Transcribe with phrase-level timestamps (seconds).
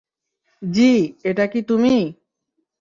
[0.61, 0.91] যী,
[1.23, 1.95] এটা কি তুমি?